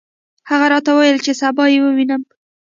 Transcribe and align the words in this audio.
هغه 0.49 0.65
راته 0.73 0.89
وویل 0.93 1.17
چې 1.25 1.31
سبا 1.41 1.65
یې 1.73 1.79
ووینم. 1.83 2.21